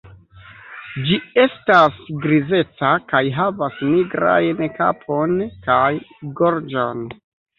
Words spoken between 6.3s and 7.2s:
gorĝon.